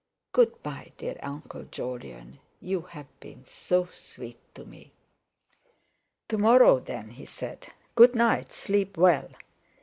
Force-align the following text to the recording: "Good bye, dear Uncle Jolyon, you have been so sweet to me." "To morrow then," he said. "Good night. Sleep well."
"Good 0.31 0.63
bye, 0.63 0.91
dear 0.97 1.15
Uncle 1.21 1.65
Jolyon, 1.65 2.39
you 2.59 2.81
have 2.81 3.05
been 3.19 3.45
so 3.45 3.85
sweet 3.91 4.39
to 4.55 4.65
me." 4.65 4.93
"To 6.29 6.39
morrow 6.39 6.79
then," 6.79 7.09
he 7.11 7.27
said. 7.27 7.67
"Good 7.93 8.15
night. 8.15 8.51
Sleep 8.51 8.97
well." 8.97 9.29